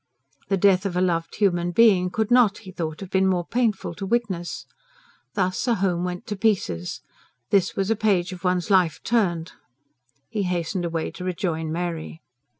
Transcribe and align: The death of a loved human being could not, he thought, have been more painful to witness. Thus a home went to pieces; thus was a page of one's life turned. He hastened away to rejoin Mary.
The 0.49 0.57
death 0.57 0.87
of 0.87 0.97
a 0.97 1.01
loved 1.01 1.35
human 1.35 1.69
being 1.69 2.09
could 2.09 2.31
not, 2.31 2.57
he 2.65 2.71
thought, 2.71 3.01
have 3.01 3.11
been 3.11 3.27
more 3.27 3.45
painful 3.45 3.93
to 3.93 4.05
witness. 4.07 4.65
Thus 5.35 5.67
a 5.67 5.75
home 5.75 6.03
went 6.03 6.25
to 6.25 6.35
pieces; 6.35 7.01
thus 7.51 7.75
was 7.75 7.91
a 7.91 7.95
page 7.95 8.31
of 8.33 8.43
one's 8.43 8.71
life 8.71 8.99
turned. 9.03 9.51
He 10.27 10.41
hastened 10.41 10.85
away 10.85 11.11
to 11.11 11.23
rejoin 11.23 11.71
Mary. 11.71 12.23